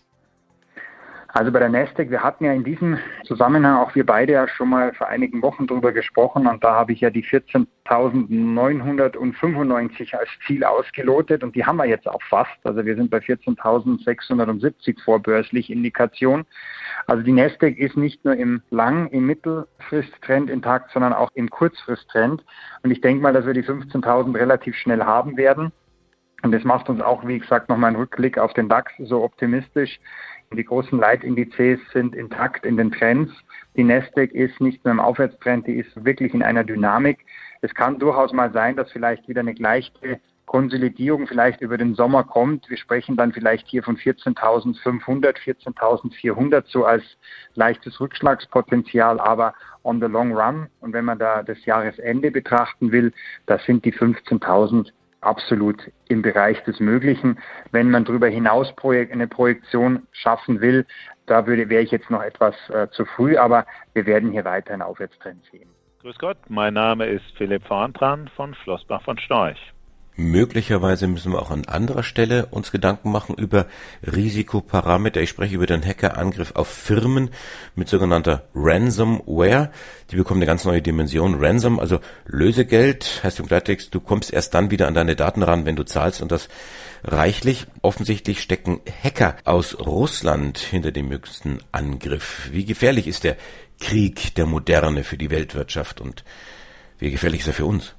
Also 1.38 1.52
bei 1.52 1.60
der 1.60 1.68
Nasdaq, 1.68 2.10
wir 2.10 2.24
hatten 2.24 2.46
ja 2.46 2.52
in 2.52 2.64
diesem 2.64 2.98
Zusammenhang 3.22 3.76
auch 3.76 3.94
wir 3.94 4.04
beide 4.04 4.32
ja 4.32 4.48
schon 4.48 4.70
mal 4.70 4.92
vor 4.94 5.06
einigen 5.06 5.40
Wochen 5.40 5.68
drüber 5.68 5.92
gesprochen 5.92 6.48
und 6.48 6.64
da 6.64 6.74
habe 6.74 6.92
ich 6.92 7.00
ja 7.00 7.10
die 7.10 7.22
14.995 7.22 10.16
als 10.16 10.28
Ziel 10.44 10.64
ausgelotet 10.64 11.44
und 11.44 11.54
die 11.54 11.64
haben 11.64 11.76
wir 11.76 11.84
jetzt 11.84 12.08
auch 12.08 12.20
fast. 12.28 12.58
Also 12.64 12.84
wir 12.84 12.96
sind 12.96 13.12
bei 13.12 13.18
14.670 13.18 15.00
vorbörslich 15.04 15.70
Indikation. 15.70 16.44
Also 17.06 17.22
die 17.22 17.30
Nasdaq 17.30 17.78
ist 17.78 17.96
nicht 17.96 18.24
nur 18.24 18.34
im 18.34 18.60
Lang-, 18.70 19.06
im 19.10 19.26
Mittelfristtrend 19.26 20.50
intakt, 20.50 20.90
sondern 20.90 21.12
auch 21.12 21.30
im 21.34 21.48
Kurzfristtrend. 21.50 22.44
Und 22.82 22.90
ich 22.90 23.00
denke 23.00 23.22
mal, 23.22 23.32
dass 23.32 23.46
wir 23.46 23.54
die 23.54 23.62
15.000 23.62 24.36
relativ 24.36 24.74
schnell 24.74 25.04
haben 25.04 25.36
werden. 25.36 25.70
Und 26.42 26.52
das 26.52 26.64
macht 26.64 26.88
uns 26.88 27.00
auch, 27.00 27.26
wie 27.26 27.38
gesagt, 27.38 27.68
nochmal 27.68 27.88
einen 27.88 27.96
Rückblick 27.96 28.38
auf 28.38 28.54
den 28.54 28.68
DAX 28.68 28.92
so 28.98 29.24
optimistisch. 29.24 29.98
Die 30.52 30.64
großen 30.64 30.98
Leitindizes 30.98 31.78
sind 31.92 32.14
intakt 32.14 32.64
in 32.64 32.76
den 32.76 32.90
Trends. 32.90 33.30
Die 33.76 33.84
Nasdaq 33.84 34.32
ist 34.32 34.60
nicht 34.60 34.84
nur 34.84 34.92
im 34.92 35.00
Aufwärtstrend, 35.00 35.66
die 35.66 35.74
ist 35.74 36.04
wirklich 36.04 36.32
in 36.32 36.42
einer 36.42 36.64
Dynamik. 36.64 37.24
Es 37.60 37.74
kann 37.74 37.98
durchaus 37.98 38.32
mal 38.32 38.50
sein, 38.52 38.74
dass 38.74 38.90
vielleicht 38.90 39.28
wieder 39.28 39.40
eine 39.40 39.54
gleiche 39.54 40.20
Konsolidierung 40.46 41.26
vielleicht 41.26 41.60
über 41.60 41.76
den 41.76 41.94
Sommer 41.94 42.24
kommt. 42.24 42.68
Wir 42.70 42.78
sprechen 42.78 43.16
dann 43.16 43.32
vielleicht 43.32 43.68
hier 43.68 43.82
von 43.82 43.96
14.500, 43.96 45.36
14.400 45.36 46.64
so 46.66 46.86
als 46.86 47.04
leichtes 47.54 48.00
Rückschlagspotenzial, 48.00 49.20
aber 49.20 49.52
on 49.84 50.00
the 50.00 50.06
long 50.06 50.34
run 50.34 50.68
und 50.80 50.94
wenn 50.94 51.04
man 51.04 51.18
da 51.18 51.42
das 51.42 51.64
Jahresende 51.66 52.30
betrachten 52.30 52.90
will, 52.90 53.12
da 53.46 53.58
sind 53.58 53.84
die 53.84 53.92
15.000 53.92 54.90
absolut 55.20 55.90
im 56.08 56.22
Bereich 56.22 56.62
des 56.64 56.80
Möglichen. 56.80 57.38
Wenn 57.72 57.90
man 57.90 58.04
darüber 58.04 58.28
hinaus 58.28 58.72
eine 58.84 59.26
Projektion 59.26 60.06
schaffen 60.12 60.60
will, 60.60 60.86
da 61.26 61.46
würde, 61.46 61.68
wäre 61.68 61.82
ich 61.82 61.90
jetzt 61.90 62.10
noch 62.10 62.22
etwas 62.22 62.54
äh, 62.70 62.88
zu 62.90 63.04
früh, 63.04 63.36
aber 63.36 63.66
wir 63.94 64.06
werden 64.06 64.30
hier 64.32 64.44
weiter 64.44 64.72
einen 64.72 64.82
Aufwärtstrend 64.82 65.44
sehen. 65.50 65.68
Grüß 66.00 66.18
Gott, 66.18 66.38
mein 66.48 66.74
Name 66.74 67.06
ist 67.06 67.24
Philipp 67.36 67.64
Vorntran 67.64 68.28
von 68.36 68.54
Flossbach 68.54 69.02
von 69.02 69.18
Storch. 69.18 69.74
Möglicherweise 70.20 71.06
müssen 71.06 71.30
wir 71.30 71.40
auch 71.40 71.52
an 71.52 71.66
anderer 71.66 72.02
Stelle 72.02 72.46
uns 72.46 72.72
Gedanken 72.72 73.12
machen 73.12 73.36
über 73.36 73.68
Risikoparameter. 74.02 75.20
Ich 75.20 75.30
spreche 75.30 75.54
über 75.54 75.66
den 75.66 75.86
Hackerangriff 75.86 76.56
auf 76.56 76.66
Firmen 76.66 77.30
mit 77.76 77.86
sogenannter 77.86 78.48
Ransomware. 78.52 79.70
Die 80.10 80.16
bekommen 80.16 80.38
eine 80.38 80.46
ganz 80.46 80.64
neue 80.64 80.82
Dimension. 80.82 81.36
Ransom, 81.38 81.78
also 81.78 82.00
Lösegeld, 82.26 83.20
heißt 83.22 83.38
im 83.38 83.46
Klartext, 83.46 83.94
du 83.94 84.00
kommst 84.00 84.32
erst 84.32 84.54
dann 84.54 84.72
wieder 84.72 84.88
an 84.88 84.94
deine 84.94 85.14
Daten 85.14 85.44
ran, 85.44 85.66
wenn 85.66 85.76
du 85.76 85.84
zahlst 85.84 86.20
und 86.20 86.32
das 86.32 86.48
reichlich. 87.04 87.66
Offensichtlich 87.82 88.42
stecken 88.42 88.80
Hacker 89.04 89.36
aus 89.44 89.78
Russland 89.78 90.58
hinter 90.58 90.90
dem 90.90 91.12
jüngsten 91.12 91.60
Angriff. 91.70 92.48
Wie 92.50 92.64
gefährlich 92.64 93.06
ist 93.06 93.22
der 93.22 93.36
Krieg 93.78 94.34
der 94.34 94.46
Moderne 94.46 95.04
für 95.04 95.16
die 95.16 95.30
Weltwirtschaft 95.30 96.00
und 96.00 96.24
wie 96.98 97.12
gefährlich 97.12 97.42
ist 97.42 97.46
er 97.46 97.52
für 97.52 97.66
uns? 97.66 97.94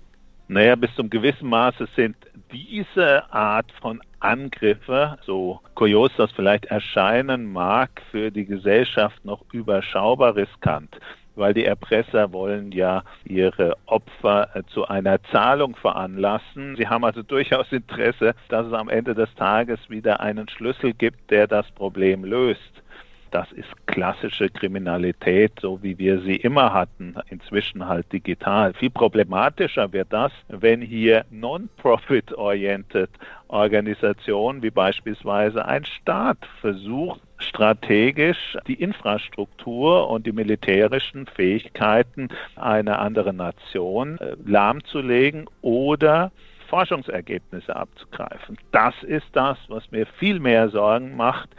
Naja, 0.51 0.75
bis 0.75 0.93
zum 0.95 1.11
gewissen 1.11 1.47
Maße 1.47 1.87
sind 1.95 2.15
diese 2.51 3.31
Art 3.31 3.71
von 3.79 4.01
Angriffe, 4.19 5.19
so 5.21 5.59
kurios 5.75 6.11
das 6.17 6.31
vielleicht 6.31 6.65
erscheinen 6.65 7.51
mag, 7.51 8.01
für 8.09 8.31
die 8.31 8.45
Gesellschaft 8.45 9.23
noch 9.23 9.45
überschaubar 9.53 10.35
riskant 10.35 10.97
weil 11.39 11.53
die 11.53 11.65
Erpresser 11.65 12.31
wollen 12.33 12.71
ja 12.71 13.03
ihre 13.23 13.77
Opfer 13.85 14.49
äh, 14.53 14.63
zu 14.73 14.87
einer 14.87 15.23
Zahlung 15.31 15.75
veranlassen. 15.75 16.75
Sie 16.75 16.87
haben 16.87 17.05
also 17.05 17.23
durchaus 17.23 17.71
Interesse, 17.71 18.35
dass 18.49 18.67
es 18.67 18.73
am 18.73 18.89
Ende 18.89 19.15
des 19.15 19.33
Tages 19.35 19.79
wieder 19.89 20.19
einen 20.19 20.49
Schlüssel 20.49 20.93
gibt, 20.93 21.31
der 21.31 21.47
das 21.47 21.69
Problem 21.71 22.25
löst. 22.25 22.83
Das 23.31 23.51
ist 23.51 23.69
klassische 23.85 24.49
Kriminalität, 24.49 25.51
so 25.61 25.81
wie 25.83 25.97
wir 25.97 26.21
sie 26.21 26.35
immer 26.35 26.73
hatten, 26.73 27.15
inzwischen 27.29 27.87
halt 27.87 28.11
digital. 28.11 28.73
Viel 28.73 28.89
problematischer 28.89 29.91
wird 29.93 30.11
das, 30.11 30.31
wenn 30.47 30.81
hier 30.81 31.25
non-profit-oriented 31.29 33.09
Organisationen 33.47 34.63
wie 34.63 34.71
beispielsweise 34.71 35.65
ein 35.65 35.85
Staat 35.85 36.37
versucht, 36.61 37.21
strategisch 37.37 38.57
die 38.67 38.75
Infrastruktur 38.75 40.09
und 40.09 40.25
die 40.25 40.31
militärischen 40.31 41.25
Fähigkeiten 41.25 42.29
einer 42.55 42.99
anderen 42.99 43.37
Nation 43.37 44.17
äh, 44.19 44.35
lahmzulegen 44.45 45.45
oder 45.61 46.31
Forschungsergebnisse 46.69 47.75
abzugreifen. 47.75 48.57
Das 48.71 48.93
ist 49.01 49.27
das, 49.33 49.57
was 49.69 49.89
mir 49.91 50.05
viel 50.05 50.39
mehr 50.39 50.69
Sorgen 50.69 51.15
macht 51.15 51.49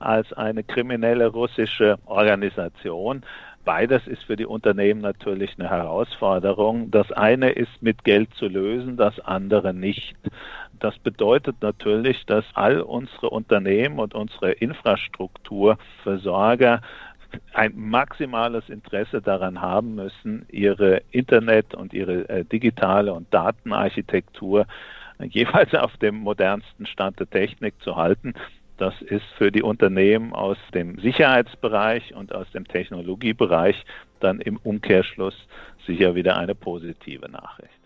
als 0.00 0.32
eine 0.32 0.64
kriminelle 0.64 1.28
russische 1.28 1.98
Organisation. 2.06 3.22
Beides 3.64 4.06
ist 4.06 4.22
für 4.24 4.36
die 4.36 4.46
Unternehmen 4.46 5.02
natürlich 5.02 5.58
eine 5.58 5.68
Herausforderung. 5.68 6.90
Das 6.90 7.12
eine 7.12 7.50
ist 7.50 7.82
mit 7.82 8.04
Geld 8.04 8.32
zu 8.34 8.48
lösen, 8.48 8.96
das 8.96 9.20
andere 9.20 9.74
nicht. 9.74 10.16
Das 10.78 10.98
bedeutet 10.98 11.56
natürlich, 11.60 12.24
dass 12.24 12.46
all 12.54 12.80
unsere 12.80 13.28
Unternehmen 13.28 13.98
und 13.98 14.14
unsere 14.14 14.52
Infrastrukturversorger 14.52 16.80
ein 17.52 17.72
maximales 17.76 18.68
Interesse 18.68 19.22
daran 19.22 19.60
haben 19.60 19.94
müssen, 19.94 20.46
ihre 20.48 21.02
Internet- 21.10 21.74
und 21.74 21.92
ihre 21.92 22.28
äh, 22.28 22.44
digitale 22.44 23.12
und 23.12 23.32
Datenarchitektur 23.32 24.66
jeweils 25.22 25.74
auf 25.74 25.96
dem 25.98 26.16
modernsten 26.16 26.86
Stand 26.86 27.20
der 27.20 27.28
Technik 27.28 27.74
zu 27.82 27.96
halten. 27.96 28.34
Das 28.80 28.94
ist 29.02 29.26
für 29.36 29.52
die 29.52 29.62
Unternehmen 29.62 30.32
aus 30.32 30.56
dem 30.72 30.98
Sicherheitsbereich 31.00 32.14
und 32.14 32.34
aus 32.34 32.50
dem 32.52 32.66
Technologiebereich 32.66 33.76
dann 34.20 34.40
im 34.40 34.56
Umkehrschluss 34.56 35.34
sicher 35.86 36.14
wieder 36.14 36.38
eine 36.38 36.54
positive 36.54 37.28
Nachricht. 37.28 37.78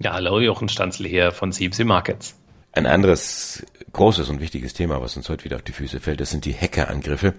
Ja, 0.00 0.12
hallo, 0.12 0.38
Jochen 0.38 0.68
Stanzl 0.68 1.06
hier 1.06 1.32
von 1.32 1.50
CMC 1.50 1.86
Markets. 1.86 2.38
Ein 2.72 2.86
anderes 2.86 3.64
großes 3.92 4.28
und 4.28 4.40
wichtiges 4.40 4.74
Thema, 4.74 5.00
was 5.00 5.16
uns 5.16 5.28
heute 5.28 5.44
wieder 5.44 5.56
auf 5.56 5.62
die 5.62 5.72
Füße 5.72 6.00
fällt, 6.00 6.20
das 6.20 6.30
sind 6.30 6.44
die 6.44 6.54
Hackerangriffe 6.54 7.34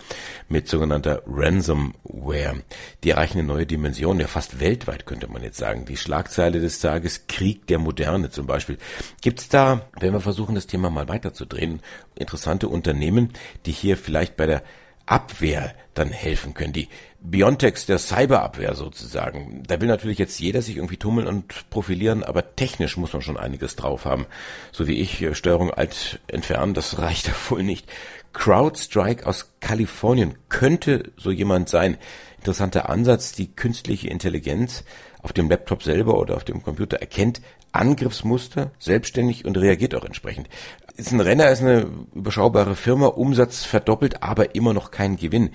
mit 0.50 0.68
sogenannter 0.68 1.22
Ransomware. 1.28 2.64
Die 3.04 3.12
erreichen 3.12 3.40
eine 3.40 3.48
neue 3.48 3.66
Dimension, 3.66 4.20
ja 4.20 4.28
fast 4.28 4.60
weltweit 4.60 5.06
könnte 5.06 5.28
man 5.28 5.44
jetzt 5.44 5.58
sagen. 5.58 5.86
Die 5.86 5.98
Schlagzeile 5.98 6.60
des 6.60 6.80
Tages, 6.80 7.28
Krieg 7.28 7.68
der 7.68 7.80
Moderne 7.80 8.32
zum 8.32 8.48
Beispiel. 8.48 8.78
Gibt 9.22 9.40
es 9.40 9.50
da, 9.50 9.88
wenn 10.00 10.14
wir 10.14 10.20
versuchen, 10.20 10.56
das 10.56 10.68
Thema 10.68 10.90
mal 10.90 11.08
weiterzudrehen, 11.08 11.82
interessante 12.16 12.68
Unternehmen, 12.68 13.32
die 13.66 13.72
hier 13.72 13.98
vielleicht 13.98 14.36
bei 14.36 14.48
der 14.48 14.64
Abwehr 15.06 15.74
dann 15.94 16.10
helfen 16.10 16.54
können. 16.54 16.74
Die 16.74 16.88
Biontechs 17.22 17.86
der 17.86 18.00
Cyberabwehr 18.00 18.76
sozusagen. 18.76 19.64
Da 19.68 19.82
will 19.82 19.88
natürlich 19.88 20.18
jetzt 20.18 20.40
jeder 20.40 20.62
sich 20.62 20.78
irgendwie 20.78 20.98
tummeln 20.98 21.28
und 21.28 21.70
profilieren, 21.70 22.24
aber 22.24 22.56
technisch 22.56 22.96
muss 22.96 23.12
man 23.12 23.22
schon 23.22 23.38
einiges 23.38 23.76
drauf 23.76 24.06
haben. 24.06 24.26
So 24.72 24.88
wie 24.88 25.00
ich, 25.00 25.22
äh, 25.22 25.36
Steuerung 25.36 25.72
alt 25.72 26.20
entfernen, 26.28 26.74
das 26.74 26.98
reicht 26.98 27.28
da 27.28 27.32
wohl 27.50 27.64
nicht. 27.64 27.88
CrowdStrike 28.32 29.26
aus 29.26 29.54
Kalifornien 29.60 30.36
könnte 30.48 31.12
so 31.18 31.32
jemand 31.32 31.68
sein. 31.68 31.98
Interessanter 32.38 32.90
Ansatz, 32.90 33.34
die 33.34 33.54
künstliche 33.54 34.08
Intelligenz 34.08 34.86
auf 35.22 35.34
dem 35.34 35.50
Laptop 35.50 35.84
selber 35.84 36.18
oder 36.18 36.38
auf 36.38 36.46
dem 36.46 36.64
Computer 36.64 36.98
erkennt 36.98 37.42
Angriffsmuster 37.72 38.72
selbstständig 38.80 39.46
und 39.46 39.58
reagiert 39.58 39.96
auch 39.96 40.06
entsprechend. 40.06 40.50
Ist 40.96 41.12
ein 41.12 41.22
Renner, 41.22 41.50
ist 41.50 41.62
eine 41.62 41.88
überschaubare 42.14 42.76
Firma, 42.76 43.08
Umsatz 43.08 43.64
verdoppelt, 43.64 44.22
aber 44.22 44.56
immer 44.56 44.74
noch 44.74 44.92
kein 44.92 45.16
Gewinn. 45.16 45.52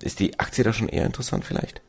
Ist 0.00 0.20
die 0.20 0.38
Aktie 0.38 0.64
da 0.64 0.72
schon 0.72 0.88
eher 0.88 1.06
interessant 1.06 1.44
vielleicht? 1.44 1.82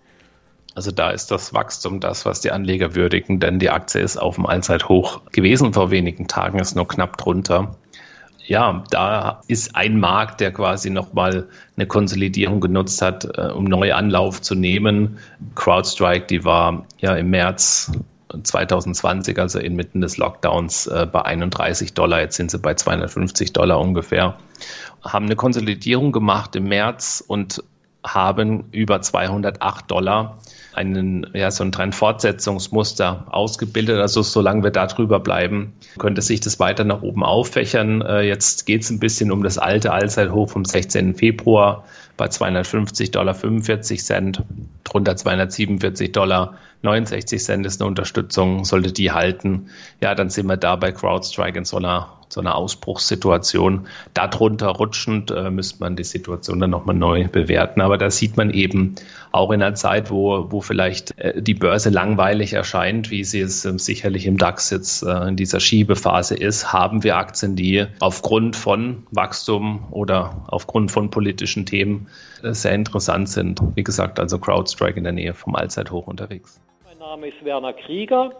Also 0.75 0.91
da 0.91 1.09
ist 1.09 1.31
das 1.31 1.53
Wachstum 1.53 1.99
das, 1.99 2.25
was 2.25 2.41
die 2.41 2.51
Anleger 2.51 2.95
würdigen, 2.95 3.39
denn 3.39 3.59
die 3.59 3.69
Aktie 3.69 4.01
ist 4.01 4.17
auf 4.17 4.35
dem 4.35 4.45
Allzeithoch 4.45 5.21
gewesen 5.31 5.73
vor 5.73 5.91
wenigen 5.91 6.27
Tagen, 6.27 6.59
ist 6.59 6.75
nur 6.75 6.87
knapp 6.87 7.17
drunter. 7.17 7.75
Ja, 8.45 8.83
da 8.89 9.41
ist 9.47 9.75
ein 9.75 9.99
Markt, 9.99 10.39
der 10.39 10.51
quasi 10.51 10.89
nochmal 10.89 11.49
eine 11.75 11.85
Konsolidierung 11.85 12.61
genutzt 12.61 13.01
hat, 13.01 13.25
äh, 13.37 13.51
um 13.51 13.65
neue 13.65 13.95
Anlauf 13.95 14.41
zu 14.41 14.55
nehmen. 14.55 15.19
CrowdStrike, 15.55 16.25
die 16.25 16.45
war 16.45 16.85
ja 16.97 17.15
im 17.15 17.29
März 17.29 17.91
2020, 18.43 19.37
also 19.39 19.59
inmitten 19.59 20.01
des 20.01 20.17
Lockdowns, 20.17 20.87
äh, 20.87 21.07
bei 21.11 21.21
31 21.21 21.93
Dollar. 21.93 22.21
Jetzt 22.21 22.37
sind 22.37 22.51
sie 22.51 22.59
bei 22.59 22.73
250 22.73 23.53
Dollar 23.53 23.79
ungefähr. 23.79 24.37
Haben 25.03 25.25
eine 25.25 25.35
Konsolidierung 25.35 26.11
gemacht 26.11 26.55
im 26.55 26.65
März 26.65 27.23
und 27.25 27.63
haben 28.03 28.65
über 28.71 29.01
208 29.01 29.91
Dollar 29.91 30.37
einen, 30.73 31.27
ja, 31.33 31.51
so 31.51 31.63
ein 31.63 31.71
Trendfortsetzungsmuster 31.71 33.25
ausgebildet. 33.29 33.99
Also 33.99 34.21
solange 34.21 34.63
wir 34.63 34.71
da 34.71 34.87
drüber 34.87 35.19
bleiben, 35.19 35.73
könnte 35.97 36.21
sich 36.21 36.39
das 36.39 36.59
weiter 36.59 36.85
nach 36.85 37.01
oben 37.01 37.23
auffächern. 37.23 38.01
Äh, 38.01 38.21
jetzt 38.21 38.65
geht 38.65 38.83
es 38.83 38.89
ein 38.89 38.99
bisschen 38.99 39.31
um 39.31 39.43
das 39.43 39.57
alte 39.57 39.91
Allzeithoch 39.91 40.49
vom 40.49 40.63
16. 40.63 41.15
Februar 41.15 41.83
bei 42.15 42.29
250 42.29 43.11
Dollar 43.11 43.33
45 43.33 44.03
Cent, 44.03 44.43
drunter 44.89 45.15
247 45.15 46.11
Dollar 46.11 46.57
69 46.81 47.41
Cent 47.41 47.65
ist 47.65 47.81
eine 47.81 47.87
Unterstützung. 47.87 48.65
Sollte 48.65 48.91
die 48.91 49.11
halten, 49.11 49.69
ja, 50.01 50.15
dann 50.15 50.29
sind 50.29 50.47
wir 50.47 50.57
da 50.57 50.75
bei 50.75 50.91
CrowdStrike 50.91 51.57
in 51.57 51.65
so 51.65 51.77
einer 51.77 52.18
so 52.29 52.41
einer 52.41 52.55
Ausbruchssituation. 52.55 53.87
Darunter 54.13 54.67
rutschend 54.67 55.31
äh, 55.31 55.49
müsste 55.49 55.79
man 55.79 55.95
die 55.95 56.03
Situation 56.03 56.59
dann 56.59 56.69
nochmal 56.69 56.95
neu 56.95 57.27
bewerten. 57.27 57.81
Aber 57.81 57.97
da 57.97 58.09
sieht 58.09 58.37
man 58.37 58.51
eben 58.51 58.95
auch 59.31 59.51
in 59.51 59.61
einer 59.61 59.75
Zeit, 59.75 60.11
wo, 60.11 60.51
wo 60.51 60.61
vielleicht 60.61 61.17
äh, 61.19 61.41
die 61.41 61.53
Börse 61.53 61.89
langweilig 61.89 62.53
erscheint, 62.53 63.11
wie 63.11 63.23
sie 63.23 63.41
es 63.41 63.65
äh, 63.65 63.77
sicherlich 63.77 64.25
im 64.25 64.37
DAX 64.37 64.69
jetzt 64.69 65.03
äh, 65.03 65.27
in 65.27 65.35
dieser 65.35 65.59
Schiebephase 65.59 66.35
ist, 66.35 66.71
haben 66.71 67.03
wir 67.03 67.17
Aktien, 67.17 67.55
die 67.55 67.85
aufgrund 67.99 68.55
von 68.55 69.07
Wachstum 69.11 69.87
oder 69.91 70.45
aufgrund 70.47 70.91
von 70.91 71.09
politischen 71.09 71.65
Themen 71.65 72.07
äh, 72.43 72.53
sehr 72.53 72.73
interessant 72.73 73.29
sind. 73.29 73.61
Wie 73.75 73.83
gesagt, 73.83 74.19
also 74.19 74.39
CrowdStrike 74.39 74.97
in 74.97 75.03
der 75.03 75.13
Nähe 75.13 75.33
vom 75.33 75.55
Allzeithoch 75.55 76.07
unterwegs. 76.07 76.61
Mein 76.85 76.97
Name 76.99 77.27
ist 77.27 77.43
Werner 77.43 77.73
Krieger. 77.73 78.31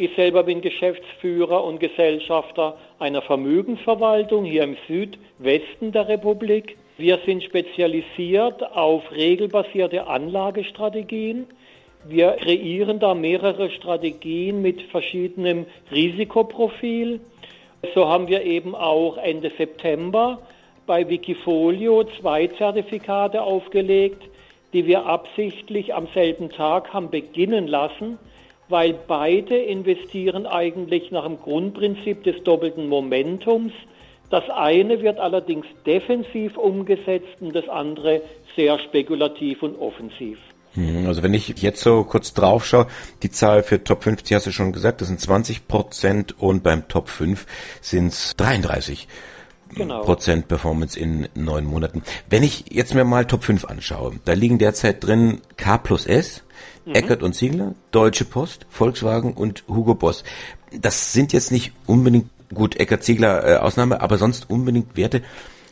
Ich 0.00 0.14
selber 0.14 0.44
bin 0.44 0.60
Geschäftsführer 0.60 1.64
und 1.64 1.80
Gesellschafter 1.80 2.76
einer 3.00 3.20
Vermögensverwaltung 3.20 4.44
hier 4.44 4.62
im 4.62 4.76
Südwesten 4.86 5.90
der 5.90 6.06
Republik. 6.06 6.78
Wir 6.98 7.18
sind 7.26 7.42
spezialisiert 7.42 8.62
auf 8.76 9.10
regelbasierte 9.10 10.06
Anlagestrategien. 10.06 11.48
Wir 12.04 12.36
kreieren 12.40 13.00
da 13.00 13.12
mehrere 13.14 13.70
Strategien 13.70 14.62
mit 14.62 14.82
verschiedenem 14.82 15.66
Risikoprofil. 15.90 17.18
So 17.92 18.06
haben 18.06 18.28
wir 18.28 18.44
eben 18.44 18.76
auch 18.76 19.16
Ende 19.16 19.50
September 19.58 20.38
bei 20.86 21.08
Wikifolio 21.08 22.04
zwei 22.20 22.46
Zertifikate 22.46 23.42
aufgelegt, 23.42 24.22
die 24.72 24.86
wir 24.86 25.06
absichtlich 25.06 25.92
am 25.92 26.06
selben 26.14 26.50
Tag 26.50 26.92
haben 26.92 27.10
beginnen 27.10 27.66
lassen 27.66 28.16
weil 28.68 28.94
beide 29.06 29.56
investieren 29.56 30.46
eigentlich 30.46 31.10
nach 31.10 31.24
dem 31.24 31.40
Grundprinzip 31.40 32.22
des 32.24 32.42
doppelten 32.44 32.88
Momentums. 32.88 33.72
Das 34.30 34.48
eine 34.50 35.00
wird 35.00 35.18
allerdings 35.18 35.66
defensiv 35.86 36.56
umgesetzt 36.58 37.36
und 37.40 37.54
das 37.54 37.68
andere 37.68 38.20
sehr 38.56 38.78
spekulativ 38.78 39.62
und 39.62 39.76
offensiv. 39.80 40.38
Hm, 40.74 41.06
also 41.06 41.22
wenn 41.22 41.32
ich 41.32 41.48
jetzt 41.48 41.80
so 41.80 42.04
kurz 42.04 42.34
drauf 42.34 42.66
schaue, 42.66 42.86
die 43.22 43.30
Zahl 43.30 43.62
für 43.62 43.82
Top 43.82 44.02
50 44.02 44.34
hast 44.34 44.46
du 44.46 44.52
schon 44.52 44.72
gesagt, 44.72 45.00
das 45.00 45.08
sind 45.08 45.20
20 45.20 45.66
Prozent 45.66 46.34
und 46.38 46.62
beim 46.62 46.88
Top 46.88 47.08
5 47.08 47.46
sind 47.80 48.08
es 48.08 48.36
33 48.36 49.08
genau. 49.74 50.02
Prozent 50.02 50.48
Performance 50.48 50.98
in 50.98 51.28
neun 51.34 51.64
Monaten. 51.64 52.02
Wenn 52.28 52.42
ich 52.42 52.66
jetzt 52.70 52.94
mir 52.94 53.04
mal 53.04 53.26
Top 53.26 53.44
5 53.44 53.64
anschaue, 53.64 54.14
da 54.24 54.32
liegen 54.32 54.58
derzeit 54.58 55.04
drin 55.04 55.40
K 55.56 55.78
plus 55.78 56.06
S, 56.06 56.42
mhm. 56.84 56.94
Eckert 56.94 57.22
und 57.22 57.34
Ziegler, 57.34 57.74
Deutsche 57.90 58.24
Post, 58.24 58.66
Volkswagen 58.70 59.34
und 59.34 59.64
Hugo 59.68 59.94
Boss. 59.94 60.24
Das 60.72 61.12
sind 61.12 61.32
jetzt 61.32 61.52
nicht 61.52 61.72
unbedingt, 61.86 62.28
gut, 62.52 62.76
Eckert 62.76 63.04
Ziegler 63.04 63.46
äh, 63.46 63.56
Ausnahme, 63.56 64.00
aber 64.00 64.18
sonst 64.18 64.50
unbedingt 64.50 64.96
Werte, 64.96 65.22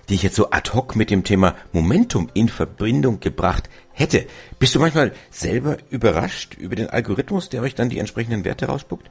die 0.09 0.15
ich 0.15 0.23
jetzt 0.23 0.37
so 0.37 0.51
ad 0.51 0.73
hoc 0.73 0.97
mit 0.97 1.11
dem 1.11 1.25
Thema 1.25 1.57
Momentum 1.73 2.29
in 2.35 2.49
Verbindung 2.49 3.21
gebracht 3.21 3.69
hätte. 3.93 4.27
Bist 4.59 4.75
du 4.75 4.81
manchmal 4.81 5.13
selber 5.31 5.79
überrascht 5.91 6.55
über 6.55 6.77
den 6.77 6.89
Algorithmus, 6.89 7.49
der 7.49 7.63
euch 7.63 7.75
dann 7.75 7.89
die 7.89 7.99
entsprechenden 7.99 8.45
Werte 8.45 8.67
rausspuckt? 8.67 9.11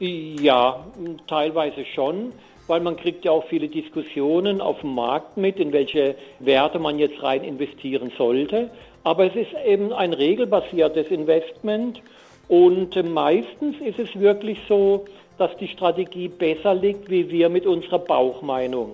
Ja, 0.00 0.84
teilweise 1.28 1.84
schon, 1.94 2.32
weil 2.66 2.80
man 2.80 2.96
kriegt 2.96 3.24
ja 3.24 3.32
auch 3.32 3.44
viele 3.44 3.68
Diskussionen 3.68 4.60
auf 4.60 4.80
dem 4.80 4.94
Markt 4.94 5.36
mit, 5.36 5.58
in 5.58 5.72
welche 5.72 6.14
Werte 6.38 6.78
man 6.78 6.98
jetzt 6.98 7.22
rein 7.22 7.44
investieren 7.44 8.12
sollte. 8.16 8.70
Aber 9.02 9.26
es 9.26 9.34
ist 9.36 9.50
eben 9.66 9.92
ein 9.92 10.12
regelbasiertes 10.12 11.08
Investment 11.08 12.00
und 12.48 12.96
meistens 13.12 13.76
ist 13.80 13.98
es 13.98 14.18
wirklich 14.18 14.58
so, 14.68 15.04
dass 15.38 15.56
die 15.58 15.68
Strategie 15.68 16.28
besser 16.28 16.74
liegt, 16.74 17.10
wie 17.10 17.30
wir 17.30 17.48
mit 17.48 17.66
unserer 17.66 17.98
Bauchmeinung. 17.98 18.92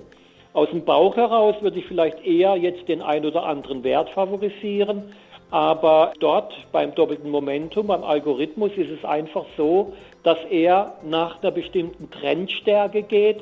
Aus 0.52 0.68
dem 0.70 0.84
Bauch 0.84 1.16
heraus 1.16 1.54
würde 1.60 1.78
ich 1.78 1.86
vielleicht 1.86 2.26
eher 2.26 2.56
jetzt 2.56 2.88
den 2.88 3.02
ein 3.02 3.24
oder 3.24 3.44
anderen 3.44 3.84
Wert 3.84 4.10
favorisieren. 4.10 5.12
Aber 5.52 6.12
dort 6.20 6.54
beim 6.70 6.94
doppelten 6.94 7.30
Momentum, 7.30 7.88
beim 7.88 8.04
Algorithmus 8.04 8.70
ist 8.76 8.90
es 8.90 9.04
einfach 9.04 9.44
so, 9.56 9.92
dass 10.22 10.38
er 10.50 10.94
nach 11.04 11.42
einer 11.42 11.50
bestimmten 11.50 12.10
Trendstärke 12.10 13.02
geht. 13.02 13.38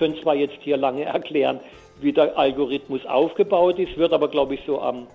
Könnte 0.00 0.22
zwar 0.22 0.34
jetzt 0.34 0.56
hier 0.62 0.78
lange 0.78 1.04
erklären, 1.04 1.60
wie 2.00 2.14
der 2.14 2.38
Algorithmus 2.38 3.04
aufgebaut 3.04 3.78
ist, 3.78 3.98
wird 3.98 4.14
aber, 4.14 4.28
glaube 4.28 4.54
ich, 4.54 4.60
so 4.66 4.80
am, 4.80 5.06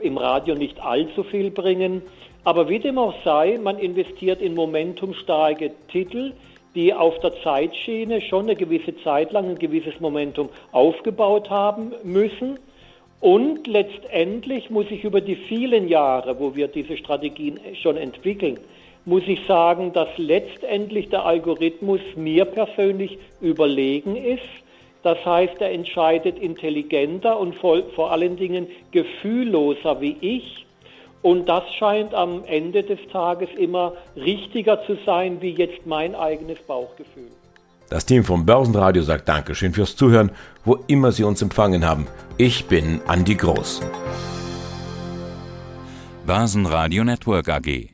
im 0.00 0.18
Radio 0.18 0.56
nicht 0.56 0.84
allzu 0.84 1.22
viel 1.22 1.52
bringen. 1.52 2.02
Aber 2.42 2.68
wie 2.68 2.80
dem 2.80 2.98
auch 2.98 3.14
sei, 3.24 3.60
man 3.62 3.78
investiert 3.78 4.42
in 4.42 4.56
momentumstarke 4.56 5.70
Titel, 5.86 6.32
die 6.74 6.92
auf 6.92 7.16
der 7.20 7.40
Zeitschiene 7.44 8.20
schon 8.22 8.46
eine 8.46 8.56
gewisse 8.56 8.96
Zeit 9.04 9.30
lang 9.30 9.50
ein 9.50 9.58
gewisses 9.60 10.00
Momentum 10.00 10.48
aufgebaut 10.72 11.48
haben 11.48 11.92
müssen. 12.02 12.58
Und 13.20 13.68
letztendlich 13.68 14.68
muss 14.68 14.86
ich 14.90 15.04
über 15.04 15.20
die 15.20 15.36
vielen 15.36 15.86
Jahre, 15.86 16.40
wo 16.40 16.56
wir 16.56 16.66
diese 16.66 16.96
Strategien 16.96 17.60
schon 17.80 17.96
entwickeln, 17.96 18.58
muss 19.04 19.22
ich 19.26 19.46
sagen, 19.46 19.92
dass 19.92 20.08
letztendlich 20.16 21.10
der 21.10 21.24
Algorithmus 21.24 22.00
mir 22.16 22.44
persönlich 22.44 23.18
überlegen 23.40 24.16
ist. 24.16 24.42
Das 25.02 25.18
heißt, 25.24 25.60
er 25.60 25.70
entscheidet 25.70 26.38
intelligenter 26.38 27.38
und 27.38 27.54
vor, 27.56 27.82
vor 27.94 28.10
allen 28.12 28.36
Dingen 28.36 28.66
gefühlloser 28.90 30.00
wie 30.00 30.16
ich. 30.20 30.66
Und 31.20 31.46
das 31.48 31.62
scheint 31.78 32.14
am 32.14 32.44
Ende 32.44 32.82
des 32.82 32.98
Tages 33.12 33.48
immer 33.56 33.92
richtiger 34.16 34.84
zu 34.84 34.96
sein 35.04 35.40
wie 35.40 35.50
jetzt 35.50 35.86
mein 35.86 36.14
eigenes 36.14 36.58
Bauchgefühl. 36.60 37.30
Das 37.90 38.06
Team 38.06 38.24
vom 38.24 38.46
Börsenradio 38.46 39.02
sagt 39.02 39.28
Dankeschön 39.28 39.72
fürs 39.74 39.94
Zuhören, 39.94 40.30
wo 40.64 40.78
immer 40.86 41.12
Sie 41.12 41.24
uns 41.24 41.42
empfangen 41.42 41.86
haben. 41.86 42.06
Ich 42.38 42.64
bin 42.66 43.00
Andi 43.06 43.34
Groß. 43.34 43.82
Börsenradio 46.26 47.04
Network 47.04 47.48
AG. 47.50 47.93